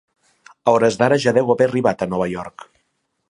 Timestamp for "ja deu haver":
1.27-1.67